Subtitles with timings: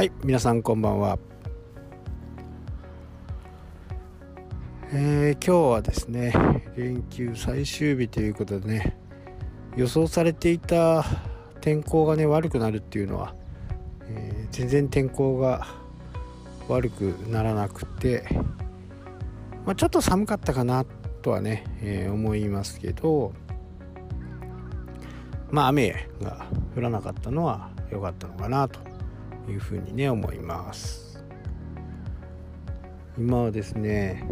[0.00, 1.18] はい皆さんこんばんは。
[4.94, 6.32] えー、今日はですね
[6.74, 8.96] 連休最終日ということでね
[9.76, 11.04] 予想されていた
[11.60, 13.34] 天候がね悪くなるっていうのは、
[14.08, 15.66] えー、全然天候が
[16.66, 18.24] 悪くならなくて、
[19.66, 20.86] まあ、ちょっと寒かったかな
[21.20, 23.34] とはね、えー、思いますけど
[25.50, 28.89] まあ雨が降らなかったのは良かったのかなと
[29.50, 31.22] いうふうにね思います。
[33.18, 34.24] 今はですね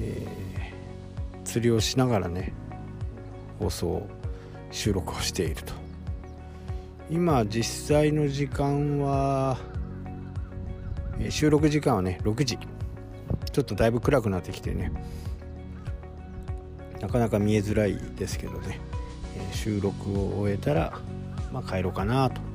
[0.00, 2.54] えー、釣りをしながらね
[3.58, 4.06] 放送
[4.70, 5.72] 収録をしていると。
[7.10, 9.58] 今実際の時間は、
[11.28, 12.58] 収録時間はね6時。
[13.52, 14.92] ちょっとだいぶ暗くなってきてね
[17.00, 18.80] なかなか見えづらいですけどね、
[19.36, 20.98] え、収録を終えたら、
[21.52, 22.49] まあ、帰ろうかなと。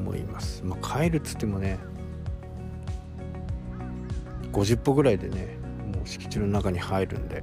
[0.00, 1.78] 思います、まあ、帰るっつってもね
[4.52, 5.58] 50歩ぐらいでね
[5.94, 7.42] もう敷地の中に入るんで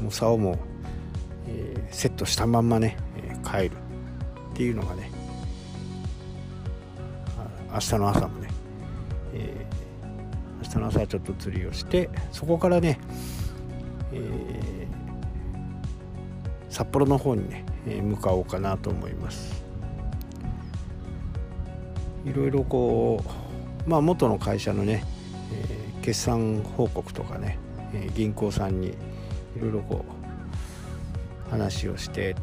[0.00, 0.58] もう竿も、
[1.46, 3.76] えー、セットしたまんまね、えー、帰る
[4.52, 5.10] っていうのがね
[7.72, 8.48] 明日の朝もね、
[9.32, 12.98] えー、明日の朝はちょっと釣りをしてそこからね、
[14.12, 14.90] えー、
[16.68, 19.59] 札幌の方にね、え向かおうかなと思います。
[22.24, 23.24] いろいろこ
[23.86, 25.04] うまあ元の会社のね
[25.52, 27.58] えー、決算報告とかね、
[27.92, 28.94] えー、銀行さんにい
[29.60, 30.04] ろいろこ
[31.48, 32.40] う話をしてって、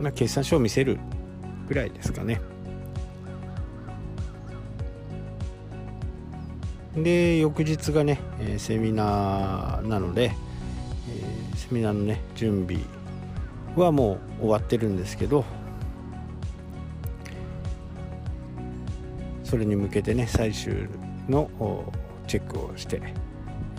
[0.00, 0.98] まあ、決算書を見せる
[1.68, 2.40] ぐらいですかね。
[6.96, 10.32] で翌日がね、えー、セミナーなので、
[11.08, 12.82] えー、セミナーのね準備
[13.76, 15.44] はもう終わってるんですけど
[19.50, 20.88] それに向けてね最終
[21.28, 21.50] の
[22.28, 23.02] チェックをして、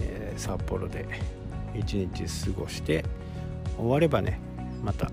[0.02, 1.08] えー、札幌で
[1.74, 3.06] 一日過ごして
[3.78, 4.42] 終わればね
[4.84, 5.10] また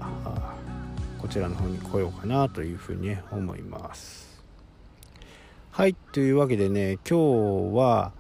[1.21, 4.43] こちらの方に来ようかなというふうに思います。
[5.71, 8.13] はいというわけでね今日は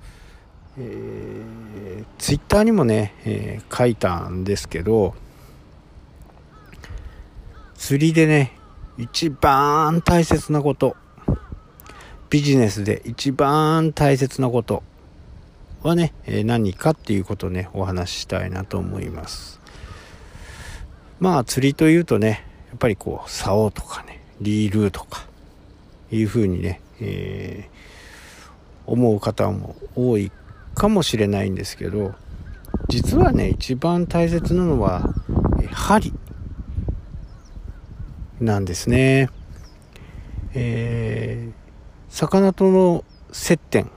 [0.80, 5.16] えー、ツイッターにもね、えー、書いたんですけど
[7.74, 8.52] 釣りでね
[8.96, 10.96] 一番大切なこと
[12.30, 14.82] ビジネスで一番大切なこと
[15.82, 19.60] はね、え何かっていうことをね、お話ししたいなと思います。
[21.20, 25.26] まあ釣りというとね、やっぱりこう、竿とかね、リールとか、
[26.10, 30.32] いうふうにね、えー、思う方も多い
[30.74, 32.14] かもしれないんですけど、
[32.88, 35.14] 実はね、一番大切なのは、
[35.70, 36.12] 針
[38.40, 39.30] なんですね。
[40.54, 41.57] えー
[42.10, 43.90] 魚との接点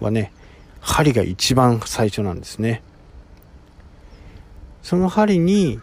[0.00, 0.32] はね、
[0.80, 2.82] 針が一番最初なんですね。
[4.82, 5.80] その針に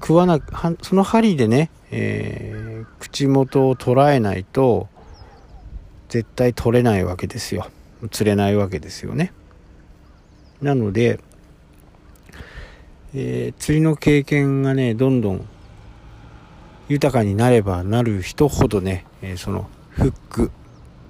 [0.00, 0.40] 食わな、
[0.82, 4.88] その針でね、えー、口元を捉えないと
[6.08, 7.68] 絶対取れないわけですよ。
[8.10, 9.32] 釣れないわけですよね。
[10.60, 11.20] なので、
[13.14, 15.48] えー、釣りの経験がね、どんどん
[16.88, 20.50] 豊かになればなる人ほどね、えー、そのフック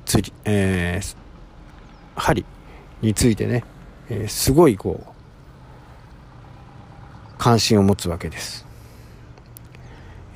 [0.05, 1.17] 釣り、えー、
[2.15, 2.45] 針
[3.03, 3.65] についてね、
[4.09, 5.13] えー、すごいこう
[7.37, 8.65] 関心を持つわけです、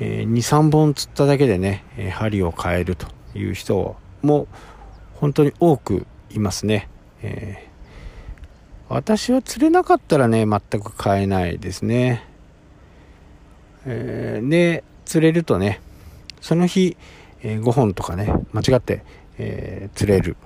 [0.01, 4.49] えー、23本釣っただけでね、え針を変えるという人も
[5.15, 6.89] 本当に多くいますね、
[7.23, 7.69] え
[8.89, 12.27] 私は釣れなかったらね全く変えないですね、
[13.87, 15.81] えで釣れるとね
[16.41, 16.97] その日、
[17.43, 19.03] え5本とかね間違って、
[19.39, 20.37] えー、釣れる。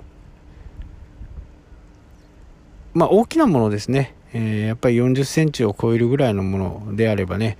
[2.92, 4.14] まあ大きなものですね。
[4.32, 7.56] えー、やっぱり40センチを超えるぐらいのものであればね、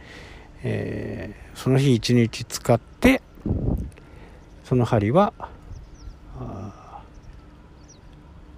[0.64, 3.22] えー、その日一日使って、
[4.64, 5.32] その針は、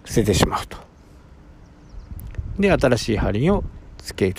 [0.07, 0.79] 捨ててしまうと。
[2.59, 3.65] で、新しい針を
[3.99, 4.35] つける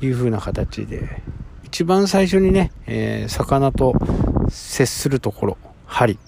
[0.00, 1.22] というふうな形で、
[1.62, 3.94] 一番最初にね、えー、魚と
[4.48, 6.18] 接するところ、針。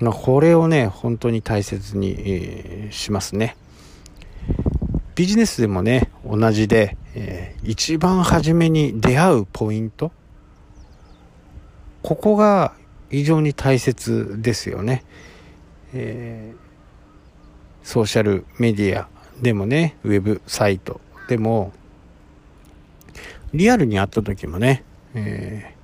[0.00, 3.56] これをね、本当に大切に、しますね。
[5.14, 10.10] ビジネスでもね、同じで、えー、一番初めに出会うポイント。
[12.02, 12.72] ここが
[13.10, 15.04] 非常に大切ですよね。
[15.92, 19.08] えー、ソーシャルメディア
[19.40, 21.72] でもね、ウェブサイトでも、
[23.52, 24.82] リアルに会った時もね、
[25.14, 25.81] えー、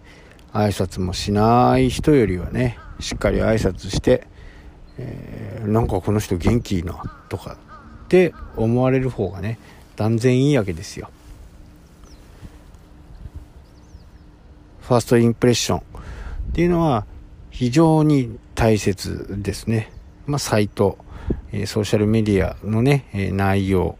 [0.52, 4.26] 挨拶もしない人よりはねしっかり挨拶して、
[4.98, 7.56] えー、なんかこの人元気いいなとか
[8.04, 9.58] って思われる方がね
[9.96, 11.10] 断然いいわけですよ。
[14.82, 15.78] ファーストインプレッション。
[15.78, 15.82] っ
[16.54, 17.04] ていうのは
[17.50, 19.92] 非常に大切ですね。
[20.26, 20.98] まあ、サイト、
[21.52, 23.98] えソーシャルメディアのね、え内容、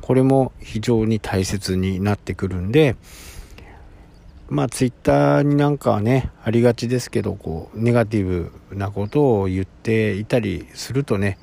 [0.00, 2.96] これも非常に大切になってくるんで、
[4.48, 11.38] まあ、ツイッターになんかはね、ありがちですけど、こう、ネガティブなことを言っていたりするとね、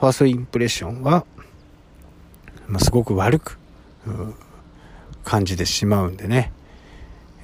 [0.00, 1.24] ファーストインプレッションは、
[2.66, 3.58] まあ、すごく悪く、
[5.24, 6.52] 感じてしまうんでね、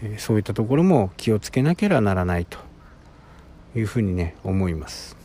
[0.03, 2.59] えそういったところも気をつけなければならないと
[3.75, 5.17] いうふうにね思います。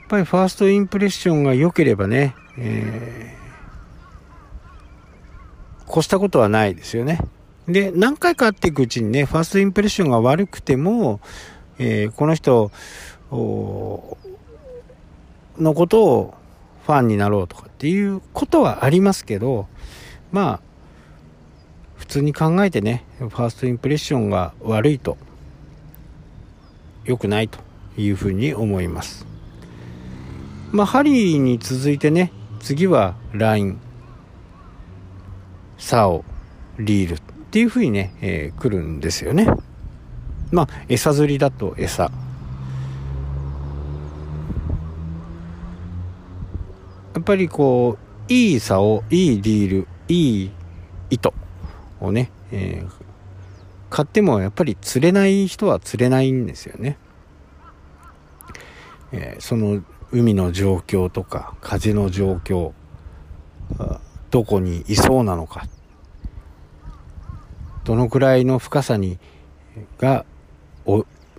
[0.00, 3.41] やっぱりファーストインプレッションが良ければね、えー、
[5.92, 7.20] 越したことはないですよね
[7.68, 11.20] で何回か会っていくうちにねファーストインプレッションが悪くても、
[11.78, 12.70] えー、この人
[15.58, 16.34] のことを
[16.86, 19.68] ファンになろうとかっていうことはありますけど、
[20.32, 20.60] まあ、
[21.96, 25.16] 普通に考えてね、ファーストインプレッションが悪いと、
[27.04, 27.58] 良くないと
[27.96, 29.26] いうふうに思います。
[30.72, 33.78] まあ、ハリーに続いてね、次は LINE、
[35.82, 36.22] SAO、
[36.78, 37.20] リールっ
[37.50, 39.48] ていうふうにね、えー、来るんですよね。
[40.52, 42.04] まあ、餌釣りだと餌。
[42.04, 42.10] や
[47.20, 47.98] っぱりこ
[48.28, 50.50] う、いい竿、いいリール、いい
[51.10, 51.34] 糸
[52.00, 52.90] をね、えー、
[53.90, 56.96] 買ってもやっぱり釣れない人は釣れないんですよね。
[59.10, 59.82] えー、その
[60.12, 62.72] 海の状況とか風の状況、
[64.32, 65.66] どこにいそうなのか、
[67.84, 69.18] どのくらいの深さに、
[69.98, 70.24] が、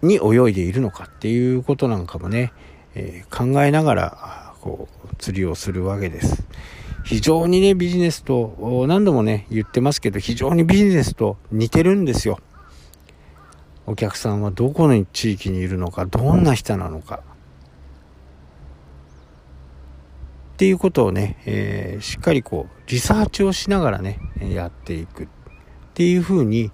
[0.04, 2.54] に泳いでいるのかっていうことなんかもね、
[2.94, 6.46] えー、考えながら、こう、釣りをするわけです。
[7.04, 12.38] 非常にね、ビジネスと、何度もね、言ってますけど、非常にビジネスと似てるんですよ。
[13.88, 17.24] お客さんはどこの地域にいるのか、どんな人なのか。
[20.54, 25.24] っていうことをね、えー、しっかりこう、リサーチをしながらね、やっていく。
[25.24, 25.28] っ
[25.96, 26.72] ていうふうに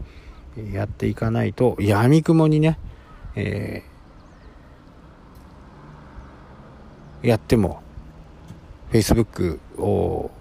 [0.72, 2.78] やっていかないと、闇雲にね、
[3.36, 7.82] えー、やっても
[8.92, 10.32] Facebook を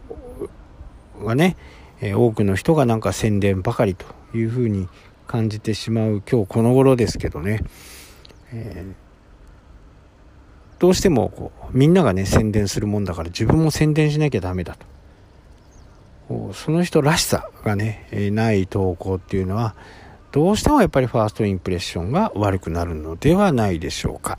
[1.24, 1.56] がね、
[2.00, 4.88] 多くの人がなんか宣伝ばかりというふうに
[5.26, 7.60] 感じてしまう今日この頃ですけどね、
[8.52, 9.07] えー、
[10.78, 14.76] どうしてもこうみんながね宣伝するもんだから自分も宣伝しなきゃダメだ
[16.28, 19.74] とその人らしさがね、ない投稿っていうのは
[20.30, 24.38] どうしてもやっぱりファーストインプレッションが悪くなるのではないでしょうか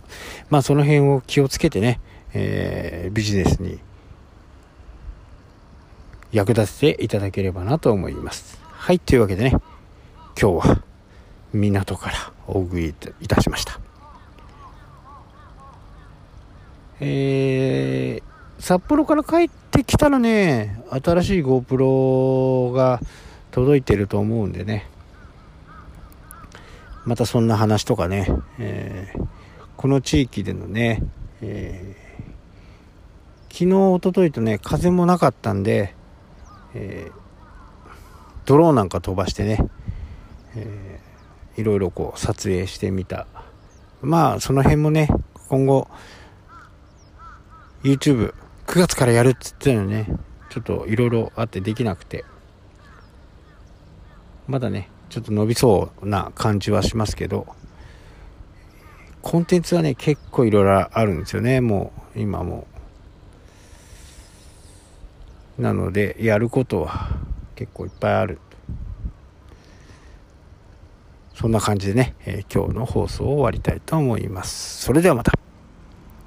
[0.50, 2.00] まあその辺を気をつけてね、
[2.33, 3.80] えー、ビジネスに
[6.31, 8.59] 役立てていただければなと思います。
[8.71, 9.50] はい、というわけでね、
[10.39, 10.83] 今日は
[11.53, 13.88] 港からお送りいたしました。
[17.01, 23.00] えー、札幌から帰ってきたらね、新しい GoPro が
[23.51, 24.89] 届いてると思うんでね、
[27.06, 28.27] またそんな話とかね、
[28.60, 29.27] えー、
[29.77, 31.01] この地域でのね、
[31.41, 35.96] えー、昨日、おとといとね、風もなかったんで、
[36.74, 37.12] え、
[38.46, 39.60] ドローンなんか飛ばしてね、
[40.56, 43.27] えー、いろいろこう撮影してみた。
[44.01, 45.10] まあその辺もね
[45.50, 45.88] 今後
[47.83, 48.33] YouTube9
[48.67, 50.07] 月からやるっつってたのね
[50.50, 52.25] ちょっといろいろあってできなくて。
[54.48, 57.48] まだねちょっと伸びそうな感じはしますけど。
[59.21, 61.62] コンテンツはね結構いろいろあるんですよね。
[61.62, 62.67] もう今も。
[65.57, 67.09] なのでやることは
[67.55, 68.39] 結構いっぱいある。
[71.36, 74.83] そんな感じでね、えー、今日の放送を終わりたいと思います。
[74.83, 75.31] それではまた。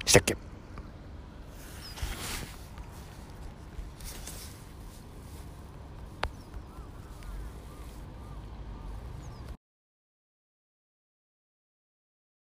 [0.05, 0.37] したっけ？